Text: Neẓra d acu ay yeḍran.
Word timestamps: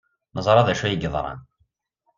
Neẓra 0.35 0.67
d 0.67 0.67
acu 0.73 0.83
ay 0.85 0.95
yeḍran. 1.01 1.39